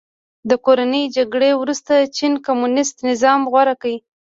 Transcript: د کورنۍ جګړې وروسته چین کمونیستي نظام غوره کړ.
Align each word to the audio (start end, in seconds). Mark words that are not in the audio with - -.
د 0.49 0.51
کورنۍ 0.65 1.03
جګړې 1.17 1.51
وروسته 1.61 1.93
چین 2.17 2.33
کمونیستي 2.45 3.01
نظام 3.11 3.39
غوره 3.51 3.75
کړ. 3.81 3.91